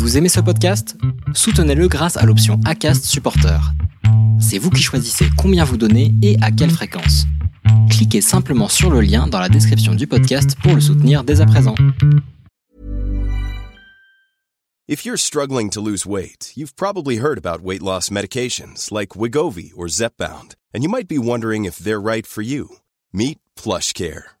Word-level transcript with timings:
Vous 0.00 0.16
aimez 0.16 0.30
ce 0.30 0.40
podcast? 0.40 0.96
Soutenez-le 1.34 1.86
grâce 1.86 2.16
à 2.16 2.24
l'option 2.24 2.58
ACAST 2.64 3.04
Supporter. 3.04 3.60
C'est 4.40 4.56
vous 4.56 4.70
qui 4.70 4.82
choisissez 4.82 5.26
combien 5.36 5.62
vous 5.62 5.76
donnez 5.76 6.14
et 6.22 6.38
à 6.40 6.50
quelle 6.50 6.70
fréquence. 6.70 7.26
Cliquez 7.90 8.22
simplement 8.22 8.68
sur 8.68 8.90
le 8.90 9.02
lien 9.02 9.26
dans 9.26 9.38
la 9.38 9.50
description 9.50 9.94
du 9.94 10.06
podcast 10.06 10.56
pour 10.62 10.74
le 10.74 10.80
soutenir 10.80 11.22
dès 11.22 11.42
à 11.42 11.46
présent. 11.46 11.74
If 14.88 15.04
you're 15.04 15.18
struggling 15.18 15.68
to 15.68 15.82
lose 15.82 16.06
weight, 16.06 16.54
you've 16.56 16.74
probably 16.74 17.18
heard 17.18 17.36
about 17.36 17.62
weight 17.62 17.82
loss 17.82 18.08
medications 18.10 18.90
like 18.90 19.14
Wigovi 19.14 19.72
or 19.76 19.86
Zepbound, 19.86 20.54
and 20.74 20.82
you 20.82 20.88
might 20.88 21.08
be 21.08 21.18
wondering 21.18 21.66
if 21.66 21.76
they're 21.78 22.00
right 22.00 22.26
for 22.26 22.40
you. 22.40 22.78
Meet 23.12 23.38
PlushCare, 23.54 24.39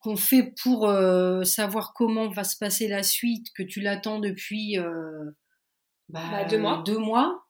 qu'on 0.00 0.16
fait 0.16 0.54
pour 0.62 0.88
euh, 0.88 1.44
savoir 1.44 1.92
comment 1.94 2.28
va 2.28 2.44
se 2.44 2.56
passer 2.56 2.88
la 2.88 3.02
suite, 3.02 3.46
que 3.54 3.62
tu 3.62 3.80
l'attends 3.80 4.18
depuis 4.18 4.78
euh, 4.78 5.30
bah, 6.08 6.22
Bah, 6.30 6.44
deux 6.44 6.58
mois. 6.58 6.82
deux 6.84 6.98
mois, 6.98 7.46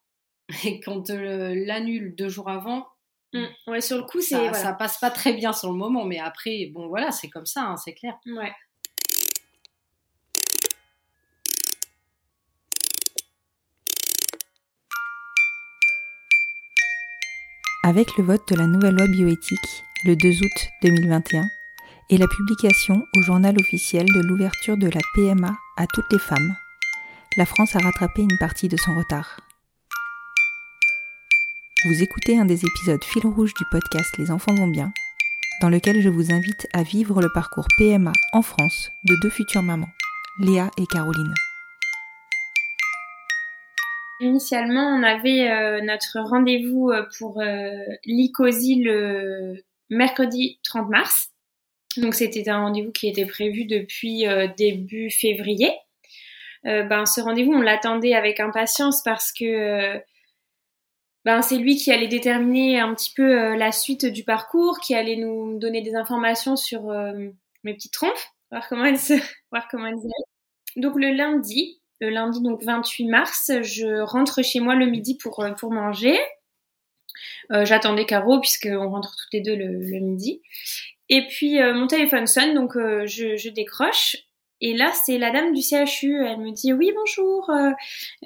et 0.64 0.80
quand 0.80 1.10
euh, 1.10 1.54
l'annule 1.66 2.14
deux 2.16 2.28
jours 2.28 2.50
avant, 2.50 2.86
Mm. 3.32 3.45
Ouais, 3.68 3.80
sur 3.80 3.96
le 3.96 4.02
coup, 4.02 4.20
ça, 4.20 4.38
voilà. 4.38 4.54
ça 4.54 4.73
passe 4.73 4.98
pas 4.98 5.10
très 5.10 5.32
bien 5.32 5.52
sur 5.52 5.70
le 5.70 5.76
moment, 5.76 6.04
mais 6.04 6.18
après, 6.18 6.71
bon 6.74 6.88
voilà, 6.88 7.12
c'est 7.12 7.28
comme 7.28 7.46
ça, 7.46 7.62
hein, 7.62 7.76
c'est 7.76 7.95
clair. 7.95 8.15
Ouais. 8.26 8.52
Avec 17.82 18.16
le 18.18 18.24
vote 18.24 18.43
de 18.51 18.56
la 18.56 18.66
nouvelle 18.66 18.95
loi 18.95 19.06
bioéthique 19.06 19.84
le 20.04 20.15
2 20.16 20.28
août 20.45 20.68
2021 20.82 21.45
et 22.10 22.18
la 22.18 22.26
publication 22.26 23.06
au 23.16 23.22
journal 23.22 23.56
officiel 23.58 24.04
de 24.06 24.20
l'ouverture 24.20 24.76
de 24.76 24.88
la 24.88 25.00
PMA 25.14 25.56
à 25.76 25.86
toutes 25.86 26.12
les 26.12 26.18
femmes, 26.18 26.56
la 27.36 27.46
France 27.46 27.76
a 27.76 27.78
rattrapé 27.78 28.22
une 28.22 28.36
partie 28.36 28.66
de 28.66 28.76
son 28.76 28.96
retard. 28.96 29.40
Vous 31.86 32.02
écoutez 32.02 32.36
un 32.36 32.44
des 32.44 32.64
épisodes 32.64 33.02
fil 33.04 33.24
rouge 33.26 33.54
du 33.54 33.64
podcast 33.70 34.18
Les 34.18 34.32
enfants 34.32 34.54
vont 34.54 34.66
bien, 34.66 34.92
dans 35.62 35.68
lequel 35.68 36.02
je 36.02 36.08
vous 36.08 36.32
invite 36.32 36.66
à 36.74 36.82
vivre 36.82 37.22
le 37.22 37.30
parcours 37.32 37.68
PMA 37.78 38.12
en 38.32 38.42
France 38.42 38.90
de 39.04 39.14
deux 39.22 39.30
futures 39.30 39.62
mamans, 39.62 39.88
Léa 40.40 40.68
et 40.78 40.86
Caroline. 40.86 41.34
Initialement, 44.18 44.88
on 44.88 45.02
avait 45.04 45.48
euh, 45.48 45.80
notre 45.82 46.18
rendez-vous 46.28 46.90
euh, 46.90 47.06
pour 47.18 47.40
euh, 47.40 47.70
l'ICOSI 48.04 48.82
le 48.82 49.54
mercredi 49.88 50.58
30 50.64 50.90
mars. 50.90 51.29
Donc 51.96 52.15
c'était 52.15 52.49
un 52.49 52.60
rendez-vous 52.60 52.93
qui 52.93 53.09
était 53.09 53.27
prévu 53.27 53.65
depuis 53.65 54.27
euh, 54.27 54.46
début 54.57 55.10
février. 55.10 55.73
Euh, 56.66 56.85
ben 56.85 57.05
ce 57.07 57.21
rendez-vous, 57.21 57.52
on 57.52 57.63
l'attendait 57.63 58.15
avec 58.15 58.38
impatience 58.38 59.02
parce 59.02 59.33
que 59.33 59.45
euh, 59.45 59.99
ben 61.24 61.43
c'est 61.43 61.57
lui 61.57 61.77
qui 61.77 61.91
allait 61.91 62.07
déterminer 62.09 62.79
un 62.79 62.95
petit 62.95 63.13
peu 63.15 63.57
la 63.57 63.73
suite 63.73 64.06
du 64.06 64.25
parcours, 64.25 64.78
qui 64.78 64.94
allait 64.94 65.16
nous 65.16 65.59
donner 65.59 65.83
des 65.83 65.94
informations 65.94 66.56
sur 66.56 66.83
mes 67.65 67.75
petites 67.75 67.93
trompes, 67.93 68.12
voir 68.50 68.69
comment 68.69 68.84
elles 68.84 68.99
se, 68.99 69.15
voir 69.50 69.66
comment 69.69 69.87
elles 69.87 69.94
allaient. 69.94 70.81
Donc 70.83 70.95
le 70.97 71.11
lundi, 71.11 71.83
le 72.00 72.09
lundi 72.11 72.41
donc 72.41 72.62
28 72.62 73.06
mars, 73.06 73.50
je 73.62 74.00
rentre 74.00 74.43
chez 74.43 74.61
moi 74.61 74.77
le 74.77 74.87
midi 74.87 75.19
pour, 75.19 75.45
pour 75.59 75.73
manger. 75.73 76.19
J'attendais 77.50 78.06
Caro 78.06 78.41
puisqu'on 78.41 78.89
rentre 78.89 79.11
toutes 79.11 79.33
les 79.33 79.41
deux 79.41 79.56
le, 79.56 79.67
le 79.67 80.00
midi. 80.00 80.41
Et 81.10 81.26
puis 81.26 81.60
euh, 81.60 81.75
mon 81.75 81.87
téléphone 81.88 82.26
sonne, 82.26 82.54
donc 82.54 82.76
euh, 82.76 83.04
je, 83.06 83.37
je 83.37 83.50
décroche. 83.50 84.16
Et 84.62 84.76
là, 84.76 84.91
c'est 84.93 85.16
la 85.16 85.31
dame 85.31 85.54
du 85.54 85.62
CHU. 85.62 86.22
Elle 86.22 86.38
me 86.38 86.53
dit 86.53 86.72
oui 86.75 86.93
bonjour. 86.94 87.48
euh, 87.50 87.71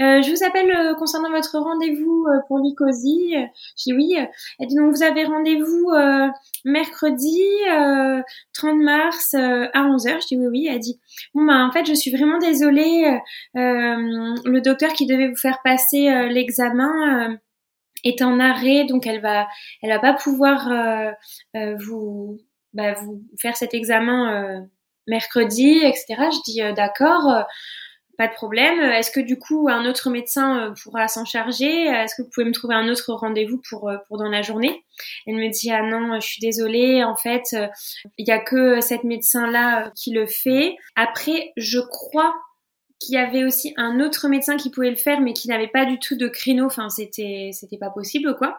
euh, 0.01 0.21
je 0.21 0.31
vous 0.31 0.45
appelle 0.45 0.69
euh, 0.71 0.95
concernant 0.95 1.31
votre 1.31 1.57
rendez-vous 1.59 2.27
euh, 2.29 2.41
pour 2.49 2.59
l'ICOSI. 2.59 3.37
Je 3.79 3.83
dis 3.85 3.93
oui. 3.95 4.17
Elle 4.59 4.67
dit 4.67 4.75
donc 4.75 4.95
vous 4.95 5.03
avez 5.05 5.25
rendez-vous 5.25 5.91
mercredi 6.65 7.41
euh, 7.71 8.21
30 8.53 8.77
mars 8.83 9.35
à 9.35 9.83
11h. 9.87 10.23
Je 10.23 10.27
dis 10.27 10.37
oui 10.37 10.47
oui. 10.49 10.69
Elle 10.71 10.81
dit 10.81 11.01
bon 11.35 11.45
bah 11.45 11.65
en 11.65 11.71
fait 11.73 11.87
je 11.87 11.95
suis 11.95 12.11
vraiment 12.11 12.39
désolée. 12.39 13.19
le 13.55 14.61
docteur 14.61 14.93
qui 14.93 15.07
devait 15.07 15.29
vous 15.29 15.37
faire 15.37 15.61
passer 15.65 16.29
l'examen 16.31 17.39
est 18.05 18.23
en 18.23 18.39
arrêt, 18.39 18.85
donc 18.85 19.07
elle 19.07 19.21
va, 19.21 19.47
elle 19.83 19.91
va 19.91 19.99
pas 19.99 20.13
pouvoir 20.15 20.71
euh, 20.71 21.11
euh, 21.57 21.77
vous, 21.79 22.39
bah, 22.75 22.95
vous 22.95 23.23
faire 23.41 23.57
cet 23.57 23.73
examen 23.73 24.35
euh, 24.35 24.61
mercredi, 25.07 25.79
etc. 25.85 26.07
Je 26.09 26.53
dis 26.53 26.63
euh, 26.63 26.73
d'accord, 26.73 27.31
euh, 27.31 27.43
pas 28.19 28.29
de 28.29 28.33
problème. 28.33 28.81
Est-ce 28.81 29.11
que 29.11 29.21
du 29.21 29.39
coup 29.39 29.69
un 29.69 29.87
autre 29.87 30.11
médecin 30.11 30.73
pourra 30.83 31.09
s'en 31.09 31.25
charger? 31.25 31.87
Est-ce 31.87 32.15
que 32.17 32.23
vous 32.23 32.31
pouvez 32.33 32.47
me 32.47 32.53
trouver 32.53 32.75
un 32.75 32.89
autre 32.89 33.13
rendez-vous 33.13 33.61
pour 33.69 33.91
pour 34.07 34.19
dans 34.19 34.29
la 34.29 34.43
journée? 34.43 34.85
Elle 35.27 35.35
me 35.35 35.51
dit 35.51 35.71
ah 35.73 35.83
non, 35.83 36.21
je 36.21 36.27
suis 36.27 36.41
désolée. 36.41 37.03
En 37.03 37.17
fait, 37.17 37.57
il 38.19 38.27
y 38.29 38.31
a 38.31 38.39
que 38.39 38.81
cette 38.81 39.03
médecin 39.03 39.51
là 39.51 39.91
qui 39.97 40.13
le 40.13 40.27
fait. 40.27 40.77
Après, 40.95 41.53
je 41.57 41.81
crois 41.81 42.35
qu'il 43.01 43.15
y 43.15 43.19
avait 43.19 43.45
aussi 43.45 43.75
un 43.77 43.99
autre 43.99 44.29
médecin 44.29 44.57
qui 44.57 44.71
pouvait 44.71 44.91
le 44.91 44.97
faire, 44.97 45.21
mais 45.21 45.33
qui 45.33 45.49
n'avait 45.49 45.67
pas 45.67 45.85
du 45.85 45.99
tout 45.99 46.17
de 46.17 46.29
créneau. 46.29 46.67
Enfin, 46.67 46.89
c'était 46.91 47.51
c'était 47.53 47.79
pas 47.79 47.91
possible, 47.91 48.37
quoi. 48.37 48.59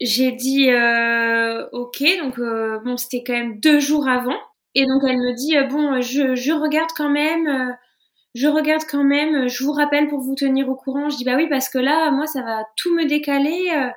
J'ai 0.00 0.32
dit 0.32 0.70
euh, 0.70 1.66
ok, 1.72 2.02
donc 2.22 2.38
euh, 2.38 2.78
bon, 2.84 2.96
c'était 2.96 3.22
quand 3.22 3.34
même 3.34 3.60
deux 3.60 3.80
jours 3.80 4.08
avant, 4.08 4.36
et 4.74 4.86
donc 4.86 5.02
elle 5.06 5.18
me 5.18 5.34
dit 5.34 5.56
euh, 5.58 5.64
bon, 5.64 6.00
je 6.00 6.34
je 6.34 6.52
regarde 6.52 6.90
quand 6.96 7.10
même. 7.10 7.46
euh, 7.46 7.72
je 8.34 8.48
regarde 8.48 8.82
quand 8.90 9.04
même, 9.04 9.48
je 9.48 9.64
vous 9.64 9.72
rappelle 9.72 10.08
pour 10.08 10.20
vous 10.20 10.34
tenir 10.36 10.68
au 10.68 10.76
courant. 10.76 11.10
Je 11.10 11.16
dis 11.18 11.24
bah 11.24 11.36
oui 11.36 11.48
parce 11.50 11.68
que 11.70 11.78
là, 11.78 12.10
moi, 12.12 12.26
ça 12.26 12.42
va 12.42 12.64
tout 12.76 12.94
me 12.94 13.06
décaler. 13.06 13.70
euh, 13.76 13.90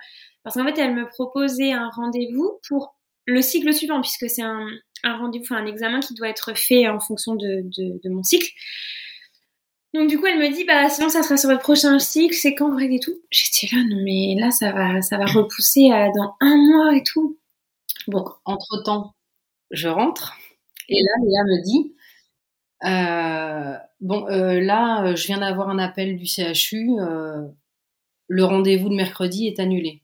parce 0.44 0.56
qu'en 0.58 0.66
fait, 0.66 0.78
elle 0.80 0.96
me 0.96 1.08
proposait 1.08 1.72
un 1.74 1.90
rendez-vous 1.90 2.60
pour 2.70 2.96
le 3.28 3.42
cycle 3.42 3.74
suivant, 3.74 4.02
puisque 4.02 4.30
c'est 4.30 4.42
un, 4.44 4.68
un 5.04 5.18
rendez-vous, 5.18 5.46
enfin 5.46 5.58
un 5.58 5.66
examen 5.68 6.00
qui 6.02 6.14
doit 6.16 6.30
être 6.30 6.58
fait 6.58 6.88
en 6.90 7.00
fonction 7.00 7.36
de, 7.36 7.64
de 8.04 8.10
mon 8.10 8.24
cycle. 8.24 8.50
Donc 9.94 10.10
du 10.10 10.18
coup, 10.20 10.26
elle 10.26 10.40
me 10.40 10.54
dit, 10.54 10.64
bah 10.66 10.90
sinon 10.90 11.10
ça 11.10 11.22
sera 11.24 11.38
sur 11.38 11.50
votre 11.50 11.62
prochain 11.62 12.00
cycle, 12.00 12.34
c'est 12.34 12.56
quand 12.56 12.72
vrai 12.72 12.88
et 12.92 13.00
tout. 13.00 13.14
J'étais 13.30 13.76
là, 13.76 13.84
non 13.84 14.02
mais 14.04 14.36
là 14.40 14.52
ça 14.52 14.72
va, 14.72 15.02
ça 15.02 15.18
va 15.18 15.26
repousser 15.26 15.92
à 15.92 16.10
dans 16.12 16.36
un 16.42 16.58
mois 16.58 16.96
et 16.96 17.04
tout. 17.04 17.38
Donc, 18.08 18.30
entre-temps, 18.46 19.14
je 19.72 19.88
rentre 19.88 20.36
et 20.90 21.02
là, 21.02 21.12
Léa 21.26 21.44
me 21.44 21.64
dit 21.64 21.96
euh, 22.86 23.78
Bon, 24.02 24.28
euh, 24.28 24.60
là, 24.62 25.06
euh, 25.06 25.16
je 25.16 25.28
viens 25.28 25.40
d'avoir 25.40 25.70
un 25.70 25.80
appel 25.80 26.18
du 26.18 26.26
CHU, 26.26 26.98
le 28.28 28.44
rendez-vous 28.46 28.90
de 28.90 28.96
mercredi 28.96 29.48
est 29.48 29.60
annulé. 29.60 30.02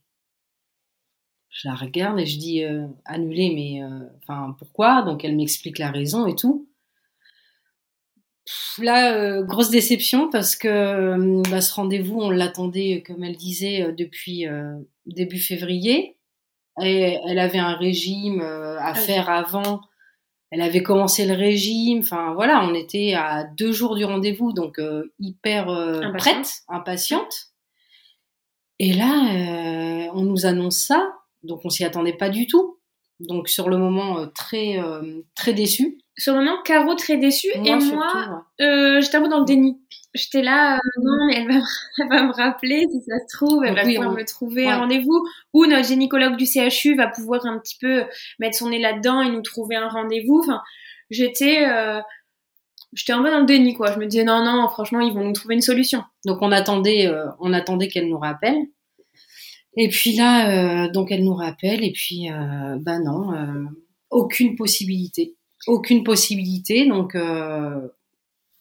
Je 1.50 1.68
la 1.68 1.76
regarde 1.76 2.20
et 2.20 2.26
je 2.26 2.38
dis 2.38 2.64
Annulé, 3.06 3.52
mais 3.56 3.82
enfin, 4.22 4.56
pourquoi? 4.60 5.02
Donc, 5.02 5.26
elle 5.26 5.36
m'explique 5.36 5.80
la 5.80 5.92
raison 5.92 6.28
et 6.28 6.36
tout. 6.36 6.69
Là, 8.80 9.14
euh, 9.14 9.44
grosse 9.44 9.70
déception 9.70 10.30
parce 10.30 10.56
que 10.56 10.68
euh, 10.68 11.42
bah, 11.50 11.62
ce 11.62 11.74
rendez-vous, 11.74 12.20
on 12.20 12.30
l'attendait, 12.30 13.04
comme 13.06 13.24
elle 13.24 13.36
disait, 13.36 13.84
euh, 13.84 13.92
depuis 13.92 14.48
euh, 14.48 14.76
début 15.06 15.40
février. 15.40 16.18
Et 16.82 17.18
elle 17.28 17.40
avait 17.40 17.60
un 17.60 17.76
régime 17.76 18.42
euh, 18.42 18.80
à 18.80 18.94
oui. 18.94 19.00
faire 19.00 19.30
avant. 19.30 19.82
Elle 20.52 20.62
avait 20.62 20.82
commencé 20.82 21.26
le 21.26 21.34
régime. 21.34 22.00
Enfin 22.00 22.34
voilà, 22.34 22.64
on 22.64 22.74
était 22.74 23.14
à 23.14 23.44
deux 23.44 23.72
jours 23.72 23.96
du 23.96 24.06
rendez-vous, 24.06 24.54
donc 24.54 24.80
euh, 24.80 25.14
hyper 25.20 25.70
euh, 25.70 26.02
Impatiente. 26.02 26.18
prête, 26.18 26.54
impatiente. 26.70 27.36
Et 28.80 28.94
là, 28.94 30.06
euh, 30.08 30.12
on 30.14 30.22
nous 30.24 30.46
annonce 30.46 30.78
ça, 30.78 31.14
donc 31.44 31.62
on 31.66 31.70
s'y 31.70 31.84
attendait 31.84 32.14
pas 32.14 32.30
du 32.30 32.48
tout. 32.48 32.79
Donc 33.20 33.50
sur 33.50 33.70
le 33.70 33.78
moment, 33.78 34.20
euh, 34.20 34.26
très 34.28 34.80
euh, 34.80 35.22
très 35.36 35.54
déçu. 35.54 35.98
Sur 36.18 36.34
le 36.34 36.40
moment, 36.40 36.62
Caro 36.64 36.96
très 36.96 37.18
déçue 37.18 37.48
et 37.50 37.66
surtout, 37.80 37.96
moi, 37.96 38.44
ouais. 38.60 39.02
j'étais 39.02 39.18
un 39.18 39.22
peu 39.22 39.30
dans 39.30 39.40
le 39.40 39.46
déni. 39.46 39.78
J'étais 40.14 40.42
là, 40.42 40.76
euh, 40.76 40.80
non 41.04 41.28
mais 41.28 41.36
elle 41.36 41.48
va, 41.48 41.60
elle 42.00 42.10
va 42.10 42.24
me 42.24 42.34
rappeler 42.34 42.86
si 42.90 43.02
ça 43.08 43.20
se 43.20 43.38
trouve, 43.38 43.64
elle 43.64 43.76
va 43.76 43.84
pouvoir 43.84 44.10
on- 44.10 44.16
me 44.16 44.26
trouver 44.26 44.66
ouais. 44.66 44.72
un 44.72 44.80
rendez-vous 44.80 45.24
ou 45.54 45.66
notre 45.66 45.88
gynécologue 45.88 46.36
du 46.36 46.46
CHU 46.46 46.96
va 46.96 47.08
pouvoir 47.08 47.46
un 47.46 47.60
petit 47.60 47.78
peu 47.80 48.04
mettre 48.40 48.58
son 48.58 48.70
nez 48.70 48.80
là-dedans 48.80 49.22
et 49.22 49.30
nous 49.30 49.42
trouver 49.42 49.76
un 49.76 49.88
rendez-vous. 49.88 50.40
Enfin, 50.44 50.62
j'étais, 51.10 51.68
euh, 51.70 52.02
j'étais 52.94 53.14
un 53.14 53.22
peu 53.22 53.30
dans 53.30 53.40
le 53.40 53.46
déni 53.46 53.76
quoi. 53.76 53.92
Je 53.94 54.00
me 54.00 54.06
disais 54.08 54.24
non 54.24 54.44
non, 54.44 54.68
franchement 54.70 55.00
ils 55.02 55.14
vont 55.14 55.24
nous 55.24 55.34
trouver 55.34 55.56
une 55.56 55.62
solution. 55.62 56.04
Donc 56.26 56.40
on 56.42 56.52
attendait, 56.52 57.06
euh, 57.08 57.28
on 57.40 57.54
attendait 57.54 57.88
qu'elle 57.88 58.10
nous 58.10 58.20
rappelle. 58.20 58.58
Et 59.78 59.90
puis 59.90 60.14
là, 60.16 60.86
euh, 60.86 60.92
donc 60.92 61.12
elle 61.12 61.24
nous 61.24 61.34
rappelle, 61.36 61.84
et 61.84 61.92
puis, 61.92 62.32
euh, 62.32 62.78
bah 62.82 63.00
non, 63.00 63.34
euh, 63.34 63.66
aucune 64.10 64.56
possibilité. 64.56 65.36
Aucune 65.68 66.04
possibilité, 66.04 66.88
donc 66.88 67.16
euh, 67.16 67.88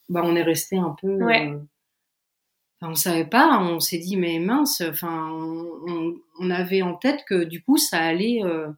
bah 0.08 0.22
on 0.24 0.36
est 0.36 0.42
resté 0.42 0.76
un 0.78 0.94
peu. 1.00 1.16
Ouais. 1.24 1.48
euh, 1.50 1.58
on 2.80 2.94
savait 2.94 3.26
pas, 3.26 3.58
on 3.60 3.80
s'est 3.80 3.98
dit, 3.98 4.16
mais 4.16 4.38
mince, 4.38 4.82
enfin, 4.88 5.30
on, 5.32 5.66
on- 5.88 6.14
on 6.40 6.50
avait 6.50 6.82
en 6.82 6.94
tête 6.94 7.24
que 7.28 7.42
du 7.44 7.62
coup, 7.62 7.76
ça 7.76 7.98
allait 7.98 8.42
euh, 8.44 8.68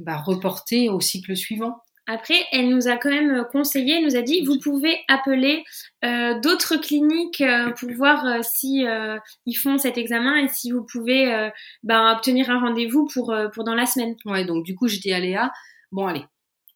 bah, 0.00 0.18
reporter 0.18 0.90
au 0.90 1.00
cycle 1.00 1.36
suivant. 1.36 1.76
Après, 2.06 2.34
elle 2.52 2.68
nous 2.68 2.86
a 2.88 2.96
quand 2.96 3.10
même 3.10 3.44
conseillé, 3.50 3.96
elle 3.96 4.04
nous 4.04 4.16
a 4.16 4.22
dit, 4.22 4.44
vous 4.44 4.58
pouvez 4.58 4.98
appeler 5.08 5.64
euh, 6.04 6.38
d'autres 6.40 6.76
cliniques 6.76 7.40
euh, 7.40 7.70
pour 7.70 7.90
voir 7.92 8.26
euh, 8.26 8.40
si 8.42 8.86
euh, 8.86 9.18
ils 9.46 9.54
font 9.54 9.78
cet 9.78 9.96
examen 9.96 10.36
et 10.36 10.48
si 10.48 10.70
vous 10.70 10.84
pouvez 10.84 11.32
euh, 11.32 11.48
ben, 11.82 12.12
obtenir 12.14 12.50
un 12.50 12.60
rendez-vous 12.60 13.08
pour, 13.12 13.30
euh, 13.32 13.48
pour 13.48 13.64
dans 13.64 13.74
la 13.74 13.86
semaine. 13.86 14.16
Ouais, 14.26 14.44
donc 14.44 14.64
du 14.64 14.74
coup, 14.74 14.86
je 14.86 14.98
dis 14.98 15.12
à 15.12 15.18
Léa, 15.20 15.50
bon 15.92 16.06
allez, 16.06 16.24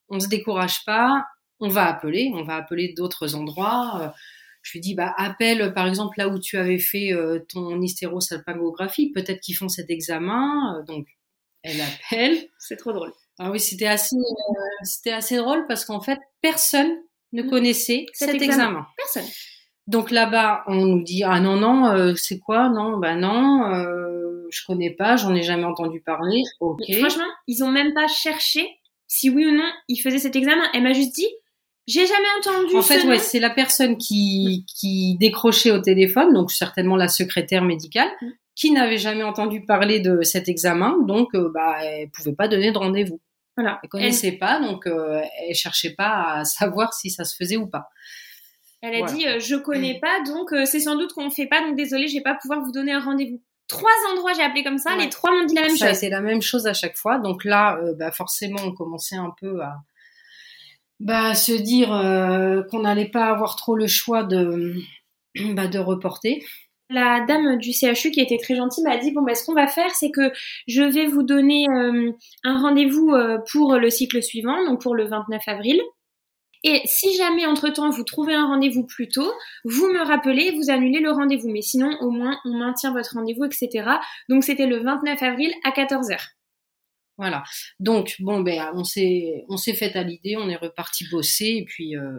on 0.09 0.19
se 0.19 0.27
décourage 0.29 0.83
pas, 0.83 1.25
on 1.59 1.67
va 1.69 1.85
appeler, 1.85 2.31
on 2.33 2.43
va 2.43 2.55
appeler 2.55 2.93
d'autres 2.97 3.35
endroits. 3.35 4.01
Euh, 4.01 4.09
Je 4.63 4.73
lui 4.73 4.81
dis, 4.81 4.95
bah 4.95 5.13
appelle 5.17 5.73
par 5.73 5.87
exemple 5.87 6.15
là 6.17 6.27
où 6.27 6.39
tu 6.39 6.57
avais 6.57 6.79
fait 6.79 7.13
euh, 7.13 7.39
ton 7.47 7.79
hystérosalpingographie, 7.81 9.11
peut-être 9.11 9.41
qu'ils 9.41 9.55
font 9.55 9.69
cet 9.69 9.89
examen. 9.89 10.75
Euh, 10.75 10.83
Donc 10.83 11.05
elle 11.63 11.81
appelle. 11.81 12.49
C'est 12.57 12.77
trop 12.77 12.93
drôle. 12.93 13.13
Ah 13.39 13.49
oui, 13.51 13.59
c'était 13.59 13.87
assez, 13.87 14.15
euh, 14.15 14.63
c'était 14.83 15.11
assez 15.13 15.37
drôle 15.37 15.65
parce 15.67 15.85
qu'en 15.85 16.01
fait 16.01 16.19
personne 16.41 16.91
ne 17.31 17.43
Mm. 17.43 17.49
connaissait 17.49 18.05
Cet 18.13 18.31
cet, 18.31 18.41
examen. 18.41 18.63
examen. 18.63 18.85
Personne. 18.97 19.31
Donc 19.87 20.11
là-bas, 20.11 20.63
on 20.67 20.85
nous 20.85 21.03
dit 21.03 21.23
ah 21.23 21.39
non 21.39 21.55
non, 21.55 21.87
euh, 21.87 22.13
c'est 22.15 22.37
quoi? 22.39 22.69
Non, 22.69 22.97
bah 22.97 23.15
non, 23.15 23.63
euh, 23.73 24.47
je 24.51 24.61
connais 24.67 24.91
pas, 24.91 25.15
j'en 25.15 25.33
ai 25.33 25.41
jamais 25.43 25.63
entendu 25.63 26.01
parler. 26.01 26.41
Ok. 26.59 26.79
Mais 26.87 26.95
franchement, 26.99 27.23
ils 27.47 27.63
ont 27.63 27.71
même 27.71 27.93
pas 27.93 28.07
cherché 28.07 28.67
si 29.07 29.29
oui 29.29 29.45
ou 29.47 29.51
non 29.51 29.69
ils 29.87 29.97
faisaient 29.97 30.19
cet 30.19 30.35
examen. 30.35 30.63
Elle 30.73 30.83
m'a 30.83 30.93
juste 30.93 31.15
dit, 31.15 31.27
j'ai 31.87 32.05
jamais 32.05 32.27
entendu 32.39 32.75
En 32.75 32.81
fait, 32.83 33.03
ouais, 33.07 33.17
c'est 33.17 33.39
la 33.39 33.49
personne 33.49 33.97
qui, 33.97 34.63
qui 34.67 35.17
décrochait 35.19 35.71
au 35.71 35.79
téléphone, 35.79 36.33
donc 36.33 36.51
certainement 36.51 36.95
la 36.95 37.07
secrétaire 37.07 37.63
médicale, 37.63 38.09
Mm. 38.21 38.27
qui 38.55 38.71
n'avait 38.71 38.97
jamais 38.99 39.23
entendu 39.23 39.65
parler 39.65 39.99
de 40.01 40.21
cet 40.21 40.49
examen, 40.49 40.97
donc 41.07 41.29
euh, 41.33 41.49
bah, 41.53 41.77
elle 41.83 42.09
pouvait 42.11 42.33
pas 42.35 42.47
donner 42.47 42.71
de 42.71 42.77
rendez-vous. 42.77 43.19
Voilà. 43.61 43.79
Elle 43.83 43.89
connaissait 43.89 44.31
pas, 44.33 44.59
donc 44.59 44.87
euh, 44.87 45.21
elle 45.47 45.55
cherchait 45.55 45.93
pas 45.95 46.33
à 46.39 46.45
savoir 46.45 46.93
si 46.93 47.09
ça 47.09 47.25
se 47.25 47.35
faisait 47.35 47.57
ou 47.57 47.67
pas. 47.67 47.89
Elle 48.81 48.95
a 48.95 48.97
Voilà. 48.99 49.13
dit, 49.13 49.27
euh, 49.27 49.39
je 49.39 49.55
connais 49.55 49.99
pas, 49.99 50.21
donc 50.25 50.53
euh, 50.53 50.65
c'est 50.65 50.79
sans 50.79 50.95
doute 50.95 51.11
qu'on 51.13 51.29
fait 51.29 51.47
pas, 51.47 51.61
donc 51.61 51.75
désolé, 51.75 52.07
je 52.07 52.15
vais 52.15 52.21
pas 52.23 52.35
pouvoir 52.35 52.61
vous 52.61 52.71
donner 52.71 52.93
un 52.93 53.01
rendez-vous. 53.01 53.41
Trois 53.67 53.91
endroits 54.11 54.33
j'ai 54.33 54.41
appelé 54.41 54.63
comme 54.63 54.77
ça, 54.77 54.95
Ouais. 54.95 55.03
les 55.03 55.09
trois 55.09 55.31
m'ont 55.31 55.45
dit 55.45 55.53
la 55.55 55.63
même 55.63 55.75
ça 55.75 55.89
chose. 55.89 55.97
été 55.97 56.09
la 56.09 56.21
même 56.21 56.41
chose 56.41 56.65
à 56.65 56.73
chaque 56.73 56.95
fois. 56.97 57.19
Donc 57.19 57.43
là, 57.43 57.77
euh, 57.83 57.93
bah, 57.93 58.11
forcément, 58.11 58.59
on 58.63 58.71
commençait 58.73 59.17
un 59.17 59.31
peu 59.39 59.61
à 59.61 59.75
bah, 60.99 61.35
se 61.35 61.51
dire 61.51 61.93
euh, 61.93 62.63
qu'on 62.63 62.79
n'allait 62.81 63.09
pas 63.09 63.25
avoir 63.25 63.55
trop 63.57 63.75
le 63.75 63.87
choix 63.87 64.23
de, 64.23 64.75
bah, 65.53 65.67
de 65.67 65.77
reporter. 65.79 66.43
La 66.89 67.23
dame 67.27 67.57
du 67.57 67.71
CHU 67.71 68.09
qui 68.09 68.19
était 68.19 68.37
très 68.37 68.55
gentille 68.55 68.83
m'a 68.83 68.97
dit 68.97 69.11
bon 69.11 69.21
bah 69.21 69.35
ce 69.35 69.45
qu'on 69.45 69.53
va 69.53 69.67
faire 69.67 69.91
c'est 69.91 70.09
que 70.09 70.31
je 70.67 70.81
vais 70.81 71.05
vous 71.05 71.21
donner 71.21 71.67
euh, 71.69 72.11
un 72.43 72.61
rendez-vous 72.61 73.11
euh, 73.11 73.37
pour 73.51 73.75
le 73.75 73.89
cycle 73.91 74.23
suivant 74.23 74.65
donc 74.65 74.81
pour 74.81 74.95
le 74.95 75.05
29 75.05 75.41
avril. 75.47 75.79
Et 76.63 76.81
si 76.85 77.15
jamais 77.15 77.45
entre-temps 77.45 77.91
vous 77.91 78.03
trouvez 78.03 78.33
un 78.33 78.47
rendez-vous 78.47 78.87
plus 78.87 79.07
tôt 79.07 79.31
vous 79.65 79.87
me 79.87 80.03
rappelez 80.03 80.51
vous 80.51 80.71
annulez 80.71 80.99
le 80.99 81.11
rendez-vous. 81.11 81.49
Mais 81.49 81.61
sinon 81.61 81.95
au 82.01 82.09
moins 82.09 82.39
on 82.43 82.57
maintient 82.57 82.91
votre 82.91 83.13
rendez-vous 83.13 83.45
etc 83.45 83.87
donc 84.27 84.43
c'était 84.43 84.67
le 84.67 84.81
29 84.81 85.21
avril 85.21 85.53
à 85.63 85.69
14h 85.69 86.17
Voilà. 87.19 87.43
Donc 87.79 88.15
bon 88.19 88.39
ben 88.41 88.71
on 88.73 88.83
s'est 88.83 89.45
on 89.47 89.57
s'est 89.57 89.75
fait 89.75 89.95
à 89.95 90.01
l'idée, 90.01 90.37
on 90.37 90.49
est 90.49 90.55
reparti 90.55 91.05
bosser 91.11 91.57
et 91.59 91.65
puis 91.65 91.95
euh, 91.95 92.17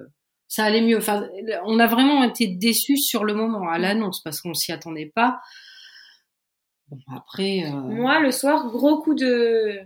ça 0.51 0.65
allait 0.65 0.83
mieux. 0.83 0.99
Enfin, 0.99 1.27
on 1.65 1.79
a 1.79 1.87
vraiment 1.87 2.23
été 2.25 2.47
déçus 2.49 2.99
sur 2.99 3.25
le 3.25 3.33
moment 3.35 3.69
à 3.71 3.79
l'annonce 3.79 4.21
parce 4.23 4.41
qu'on 4.43 4.53
s'y 4.53 4.73
attendait 4.73 5.11
pas. 5.15 5.41
Bon 6.89 6.99
après. 7.17 7.63
euh, 7.67 7.71
moi 7.73 8.19
le 8.21 8.33
soir 8.33 8.67
gros 8.67 9.01
coup 9.01 9.15
de 9.15 9.79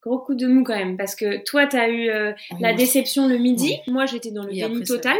gros 0.00 0.20
coup 0.20 0.34
de 0.36 0.46
mou 0.46 0.62
quand 0.62 0.76
même 0.76 0.96
parce 0.96 1.16
que 1.16 1.42
toi 1.44 1.66
t'as 1.66 1.88
eu 1.88 2.08
euh, 2.08 2.32
la 2.60 2.72
on- 2.72 2.76
déception 2.76 3.26
le 3.26 3.36
midi 3.36 3.76
moi 3.88 4.06
j'étais 4.06 4.30
dans 4.30 4.44
le 4.44 4.52
Et 4.54 4.60
déni 4.60 4.86
ça- 4.86 4.94
total 4.94 5.16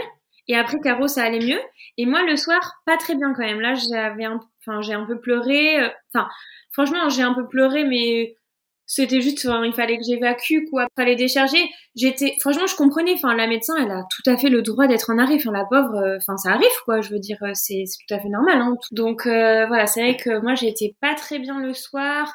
Et 0.49 0.55
après, 0.55 0.79
Caro, 0.79 1.09
ça 1.09 1.25
allait 1.25 1.45
mieux. 1.45 1.59
Et 1.99 2.07
moi, 2.07 2.23
le 2.23 2.37
soir, 2.37 2.81
pas 2.87 2.97
très 2.97 3.17
bien 3.17 3.33
quand 3.35 3.43
même. 3.43 3.61
Là, 3.61 3.75
j'avais 3.75 4.27
un, 4.27 4.39
enfin, 4.61 4.81
j'ai 4.81 4.95
un 4.95 5.05
peu 5.05 5.19
pleuré. 5.21 5.81
euh, 5.83 5.89
Enfin, 6.15 6.29
franchement, 6.71 7.09
j'ai 7.09 7.23
un 7.25 7.35
peu 7.35 7.49
pleuré, 7.49 7.83
mais 7.83 8.37
c'était 8.87 9.21
juste, 9.21 9.43
il 9.45 9.73
fallait 9.75 9.99
que 9.99 10.05
j'évacue, 10.05 10.65
quoi. 10.71 10.87
Fallait 10.97 11.17
décharger. 11.17 11.59
J'étais, 11.97 12.37
franchement, 12.41 12.67
je 12.69 12.77
comprenais. 12.77 13.15
Enfin, 13.15 13.35
la 13.35 13.49
médecin, 13.49 13.75
elle 13.83 13.91
a 13.91 14.05
tout 14.09 14.31
à 14.31 14.37
fait 14.37 14.49
le 14.49 14.63
droit 14.63 14.87
d'être 14.87 15.11
en 15.11 15.19
arrêt. 15.19 15.35
Enfin, 15.35 15.51
la 15.53 15.65
pauvre, 15.65 15.97
euh, 15.97 16.17
enfin, 16.19 16.37
ça 16.37 16.51
arrive, 16.51 16.69
quoi. 16.85 17.01
Je 17.01 17.11
veux 17.11 17.19
dire, 17.19 17.39
euh, 17.43 17.51
c'est, 17.55 17.83
tout 18.09 18.15
à 18.15 18.21
fait 18.21 18.29
normal, 18.29 18.61
hein. 18.61 18.75
Donc, 18.93 19.27
euh, 19.27 19.67
voilà, 19.67 19.87
c'est 19.87 20.01
vrai 20.03 20.17
que 20.17 20.41
moi, 20.41 20.55
j'étais 20.55 20.95
pas 21.01 21.15
très 21.15 21.41
bien 21.41 21.61
le 21.61 21.75
soir. 21.75 22.33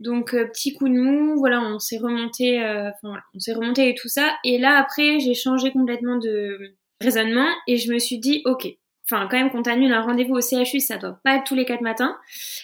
Donc 0.00 0.32
euh, 0.32 0.46
petit 0.46 0.72
coup 0.72 0.88
de 0.88 0.94
mou, 0.94 1.36
voilà, 1.36 1.60
on 1.60 1.78
s'est 1.78 1.98
remonté, 1.98 2.58
enfin 2.58 2.92
voilà, 3.02 3.22
on 3.34 3.38
s'est 3.38 3.52
remonté 3.52 3.90
et 3.90 3.94
tout 3.94 4.08
ça. 4.08 4.34
Et 4.44 4.56
là 4.56 4.78
après, 4.78 5.20
j'ai 5.20 5.34
changé 5.34 5.72
complètement 5.72 6.16
de 6.16 6.74
raisonnement 7.02 7.48
et 7.66 7.76
je 7.76 7.92
me 7.92 7.98
suis 7.98 8.18
dit, 8.18 8.40
ok, 8.46 8.66
enfin 9.10 9.26
quand 9.30 9.36
même 9.36 9.50
qu'on 9.50 9.62
t'annule 9.62 9.92
un 9.92 10.02
rendez-vous 10.02 10.34
au 10.34 10.40
CHU, 10.40 10.80
ça 10.80 10.96
doit 10.96 11.18
pas 11.24 11.36
être 11.36 11.44
tous 11.44 11.54
les 11.54 11.64
quatre 11.64 11.80
matins. 11.80 12.16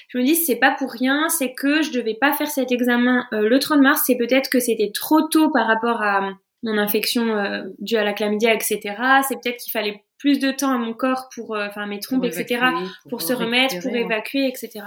Je 0.08 0.18
me 0.18 0.24
dis 0.24 0.36
c'est 0.36 0.56
pas 0.56 0.74
pour 0.78 0.90
rien, 0.92 1.28
c'est 1.28 1.54
que 1.54 1.82
je 1.82 1.92
devais 1.92 2.14
pas 2.14 2.32
faire 2.32 2.48
cet 2.48 2.72
examen 2.72 3.26
euh, 3.32 3.48
le 3.48 3.58
30 3.58 3.80
mars, 3.80 4.02
c'est 4.06 4.16
peut-être 4.16 4.50
que 4.50 4.60
c'était 4.60 4.90
trop 4.92 5.22
tôt 5.22 5.50
par 5.50 5.66
rapport 5.66 6.02
à 6.02 6.30
mon 6.62 6.78
infection 6.78 7.36
euh, 7.36 7.62
due 7.78 7.96
à 7.96 8.04
la 8.04 8.12
chlamydia, 8.12 8.52
etc. 8.54 8.80
C'est 9.28 9.40
peut-être 9.40 9.58
qu'il 9.58 9.72
fallait 9.72 10.04
plus 10.18 10.38
de 10.38 10.50
temps 10.50 10.72
à 10.72 10.78
mon 10.78 10.94
corps 10.94 11.28
pour, 11.34 11.54
euh, 11.54 11.66
enfin 11.68 11.86
mes 11.86 12.00
trompes, 12.00 12.20
pour 12.20 12.26
etc 12.26 12.56
évacuer, 12.56 12.88
pour 13.10 13.22
se 13.22 13.32
remettre, 13.32 13.80
pour 13.80 13.94
évacuer, 13.94 14.46
etc. 14.46 14.84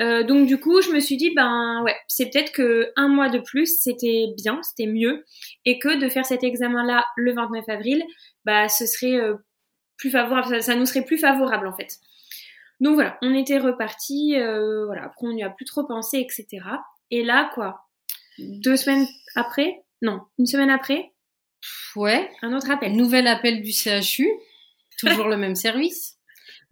Euh, 0.00 0.24
donc 0.24 0.46
du 0.46 0.58
coup, 0.58 0.80
je 0.80 0.90
me 0.90 1.00
suis 1.00 1.16
dit 1.16 1.32
ben 1.34 1.82
ouais, 1.84 1.94
c'est 2.08 2.30
peut-être 2.30 2.52
que 2.52 2.90
un 2.96 3.08
mois 3.08 3.28
de 3.28 3.38
plus, 3.38 3.78
c'était 3.80 4.26
bien, 4.36 4.60
c'était 4.62 4.90
mieux, 4.90 5.24
et 5.64 5.78
que 5.78 5.98
de 5.98 6.08
faire 6.08 6.24
cet 6.24 6.42
examen-là 6.42 7.04
le 7.16 7.34
29 7.34 7.68
avril, 7.68 8.02
bah 8.44 8.68
ce 8.68 8.86
serait 8.86 9.16
euh, 9.16 9.34
plus 9.96 10.10
favorable, 10.10 10.48
ça, 10.48 10.60
ça 10.60 10.74
nous 10.74 10.86
serait 10.86 11.04
plus 11.04 11.18
favorable 11.18 11.66
en 11.66 11.74
fait. 11.76 11.98
Donc 12.80 12.94
voilà, 12.94 13.16
on 13.22 13.32
était 13.34 13.58
reparti, 13.58 14.36
euh, 14.36 14.86
voilà, 14.86 15.04
après 15.04 15.26
on 15.26 15.32
n'y 15.32 15.44
a 15.44 15.50
plus 15.50 15.64
trop 15.64 15.84
pensé, 15.84 16.18
etc. 16.18 16.64
Et 17.10 17.22
là 17.24 17.50
quoi, 17.54 17.86
deux 18.38 18.76
semaines 18.76 19.06
après, 19.36 19.82
non, 20.02 20.20
une 20.38 20.46
semaine 20.46 20.70
après, 20.70 21.12
Ouais. 21.94 22.28
un 22.42 22.52
autre 22.54 22.70
appel. 22.70 22.96
Nouvel 22.96 23.28
appel 23.28 23.62
du 23.62 23.70
CHU, 23.70 24.28
toujours 24.98 25.28
le 25.28 25.36
même 25.36 25.54
service. 25.54 26.16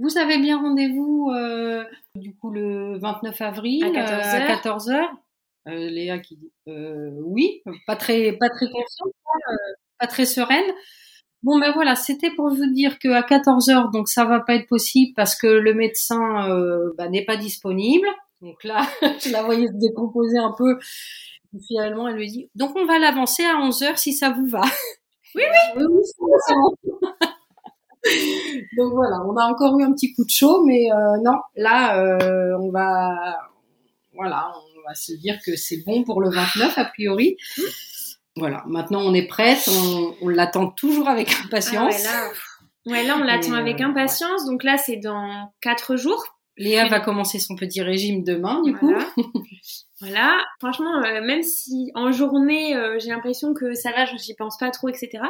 Vous 0.00 0.16
avez 0.18 0.38
bien 0.38 0.58
rendez-vous 0.58 1.30
euh, 1.32 1.84
du 2.16 2.34
coup 2.34 2.50
le 2.50 2.98
29 2.98 3.40
avril 3.42 3.84
À 3.84 3.88
euh, 3.88 3.92
14 3.92 4.26
à 4.26 4.36
heures. 4.40 4.46
14 4.48 4.90
heures. 4.90 5.10
Euh, 5.68 5.90
Léa 5.90 6.18
qui 6.18 6.36
dit 6.38 6.50
oui, 6.66 7.62
pas 7.86 7.94
très 7.96 8.32
pas 8.32 8.48
très 8.48 8.66
confiante, 8.66 9.14
hein, 9.46 9.56
pas 9.98 10.06
très 10.06 10.24
sereine. 10.26 10.64
Bon 11.42 11.58
ben 11.58 11.72
voilà, 11.72 11.96
c'était 11.96 12.30
pour 12.30 12.50
vous 12.50 12.66
dire 12.72 12.98
que 12.98 13.08
à 13.08 13.22
14 13.22 13.70
heures 13.70 13.90
donc 13.90 14.08
ça 14.08 14.26
va 14.26 14.40
pas 14.40 14.54
être 14.56 14.68
possible 14.68 15.12
parce 15.16 15.34
que 15.34 15.46
le 15.46 15.72
médecin 15.72 16.50
euh, 16.50 16.92
bah, 16.98 17.08
n'est 17.08 17.24
pas 17.24 17.36
disponible. 17.36 18.06
Donc 18.42 18.62
là, 18.64 18.86
je 19.02 19.30
la 19.32 19.42
voyais 19.42 19.66
se 19.68 19.78
décomposer 19.78 20.38
un 20.38 20.54
peu. 20.56 20.78
Et 21.54 21.60
finalement, 21.66 22.08
elle 22.08 22.16
lui 22.16 22.28
dit 22.28 22.50
donc 22.54 22.76
on 22.76 22.84
va 22.84 22.98
l'avancer 22.98 23.44
à 23.44 23.58
11 23.58 23.82
heures 23.82 23.98
si 23.98 24.12
ça 24.12 24.30
vous 24.30 24.46
va. 24.46 24.62
Oui, 25.36 25.44
oui, 25.76 25.84
oui, 25.88 26.02
bon. 26.18 26.74
Donc 28.76 28.92
voilà, 28.94 29.22
on 29.26 29.36
a 29.36 29.44
encore 29.44 29.78
eu 29.78 29.84
un 29.84 29.92
petit 29.92 30.12
coup 30.12 30.24
de 30.24 30.30
chaud, 30.30 30.64
mais 30.64 30.90
euh, 30.90 31.18
non, 31.22 31.38
là, 31.54 32.00
euh, 32.00 32.58
on 32.60 32.70
va, 32.70 33.38
voilà, 34.14 34.50
on 34.76 34.88
va 34.88 34.94
se 34.94 35.12
dire 35.12 35.38
que 35.44 35.56
c'est 35.56 35.84
bon 35.84 36.02
pour 36.02 36.20
le 36.20 36.30
29 36.30 36.78
a 36.78 36.84
priori. 36.86 37.36
Voilà, 38.40 38.64
maintenant 38.66 39.00
on 39.02 39.14
est 39.14 39.26
prête, 39.28 39.68
on, 39.68 40.14
on 40.22 40.28
l'attend 40.28 40.66
toujours 40.68 41.08
avec 41.08 41.28
Ah 41.30 41.44
impatience. 41.46 41.94
ouais, 41.96 42.02
là, 42.02 42.28
pff. 42.30 42.46
ouais, 42.86 43.04
là, 43.04 43.16
on 43.16 43.22
l'attend 43.22 43.50
Mais, 43.50 43.56
euh, 43.56 43.60
avec 43.60 43.80
impatience. 43.80 44.44
Donc 44.46 44.64
là, 44.64 44.76
c'est 44.78 44.96
dans 44.96 45.52
quatre 45.60 45.94
jours. 45.96 46.24
Léa 46.56 46.88
va 46.88 47.00
commencer 47.00 47.38
son 47.38 47.54
petit 47.54 47.80
régime 47.80 48.24
demain, 48.24 48.60
du 48.62 48.74
coup. 48.74 48.90
Voilà. 48.90 49.06
Voilà. 50.00 50.44
Franchement, 50.58 51.02
euh, 51.04 51.22
même 51.22 51.42
si 51.42 51.90
en 51.94 52.10
journée, 52.12 52.74
euh, 52.76 52.98
j'ai 52.98 53.10
l'impression 53.10 53.54
que 53.54 53.74
ça 53.74 53.92
va, 53.92 54.04
j'y 54.06 54.34
pense 54.34 54.56
pas 54.58 54.70
trop, 54.70 54.88
etc. 54.88 55.22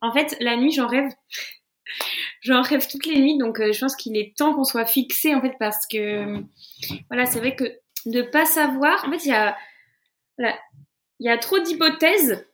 En 0.00 0.12
fait, 0.12 0.36
la 0.40 0.56
nuit, 0.56 0.72
j'en 0.72 0.86
rêve. 0.86 1.08
j'en 2.42 2.62
rêve 2.62 2.86
toutes 2.86 3.06
les 3.06 3.18
nuits. 3.18 3.38
Donc, 3.38 3.60
euh, 3.60 3.72
je 3.72 3.80
pense 3.80 3.96
qu'il 3.96 4.16
est 4.16 4.34
temps 4.36 4.54
qu'on 4.54 4.64
soit 4.64 4.86
fixé, 4.86 5.34
en 5.34 5.40
fait, 5.40 5.54
parce 5.58 5.86
que, 5.86 6.38
voilà, 7.10 7.26
c'est 7.26 7.38
vrai 7.40 7.56
que 7.56 7.64
de 8.06 8.22
pas 8.22 8.44
savoir, 8.44 9.04
en 9.06 9.10
fait, 9.10 9.24
il 9.24 9.30
y 9.30 9.34
a, 9.34 9.56
voilà, 10.38 10.54
il 11.24 11.28
y 11.28 11.30
a 11.30 11.38
trop 11.38 11.58
d'hypothèses 11.58 12.46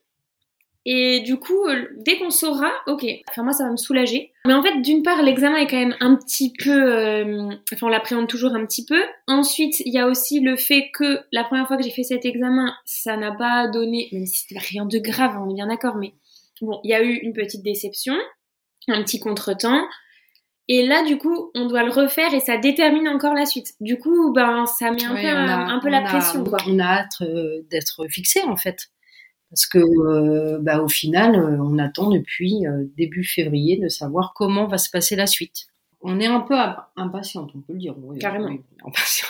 Et 0.87 1.21
du 1.21 1.37
coup, 1.39 1.67
euh, 1.67 1.89
dès 1.97 2.19
qu'on 2.19 2.31
saura, 2.31 2.71
ok, 2.87 3.05
enfin 3.29 3.43
moi 3.43 3.53
ça 3.53 3.65
va 3.65 3.71
me 3.73 3.77
soulager. 3.77 4.33
Mais 4.47 4.55
en 4.55 4.63
fait, 4.63 4.81
d'une 4.81 5.03
part, 5.03 5.23
l'examen 5.23 5.57
est 5.57 5.67
quand 5.67 5.77
même 5.77 5.97
un 5.99 6.15
petit 6.15 6.53
peu, 6.57 6.71
euh, 6.71 7.51
enfin 7.73 7.87
on 7.87 7.91
l'appréhende 7.91 8.29
toujours 8.29 8.55
un 8.55 8.65
petit 8.65 8.87
peu. 8.87 9.03
Ensuite, 9.27 9.81
il 9.81 9.93
y 9.93 9.99
a 9.99 10.07
aussi 10.07 10.39
le 10.39 10.57
fait 10.57 10.91
que 10.95 11.19
la 11.33 11.43
première 11.43 11.67
fois 11.67 11.77
que 11.77 11.83
j'ai 11.83 11.91
fait 11.91 12.05
cet 12.05 12.25
examen, 12.25 12.73
ça 12.85 13.17
n'a 13.17 13.33
pas 13.33 13.67
donné, 13.67 14.09
même 14.13 14.25
si 14.25 14.47
c'était 14.47 14.61
rien 14.61 14.87
de 14.87 14.99
grave, 14.99 15.37
on 15.45 15.51
est 15.51 15.55
bien 15.55 15.67
d'accord, 15.67 15.97
mais 15.97 16.15
bon, 16.63 16.81
il 16.85 16.91
y 16.91 16.95
a 16.95 17.03
eu 17.03 17.15
une 17.15 17.33
petite 17.33 17.65
déception, 17.65 18.15
un 18.87 19.03
petit 19.03 19.19
contretemps. 19.19 19.83
Et 20.73 20.87
là, 20.87 21.03
du 21.03 21.19
coup, 21.19 21.51
on 21.57 21.67
doit 21.67 21.83
le 21.83 21.91
refaire 21.91 22.33
et 22.33 22.39
ça 22.39 22.57
détermine 22.57 23.09
encore 23.09 23.35
la 23.35 23.45
suite. 23.45 23.73
Du 23.81 23.99
coup, 23.99 24.33
ben, 24.33 24.67
ça 24.67 24.93
met 24.93 25.03
un 25.03 25.17
peu, 25.17 25.27
un 25.27 25.81
peu 25.81 25.89
la 25.89 26.03
pression. 26.03 26.45
Quoi. 26.45 26.59
On 26.69 26.79
a 26.79 26.85
hâte 26.85 27.23
euh, 27.23 27.67
d'être 27.73 28.07
fixé, 28.09 28.45
en 28.45 28.55
fait. 28.55 28.87
Parce 29.51 29.67
que, 29.67 29.81
euh, 29.81 30.61
bah, 30.61 30.81
au 30.81 30.87
final, 30.87 31.35
euh, 31.35 31.61
on 31.61 31.77
attend 31.79 32.09
depuis 32.09 32.63
début 32.97 33.25
février 33.25 33.79
de 33.79 33.89
savoir 33.89 34.33
comment 34.33 34.69
va 34.69 34.79
se 34.79 34.91
passer 34.91 35.17
la 35.17 35.27
suite. 35.27 35.67
On 36.03 36.21
est 36.21 36.27
un 36.27 36.39
peu 36.39 36.55
impatiente, 36.95 37.51
on 37.57 37.63
peut 37.63 37.73
le 37.73 37.81
dire. 37.81 37.97
Carrément. 38.21 38.57
impatiente. 38.87 39.30